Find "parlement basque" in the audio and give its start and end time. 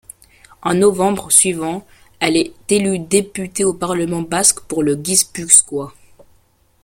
3.75-4.61